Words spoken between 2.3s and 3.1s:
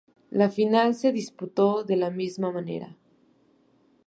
manera.